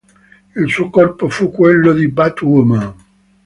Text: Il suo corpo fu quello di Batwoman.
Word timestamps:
Il 0.55 0.67
suo 0.67 0.89
corpo 0.89 1.29
fu 1.29 1.51
quello 1.51 1.93
di 1.93 2.07
Batwoman. 2.07 2.93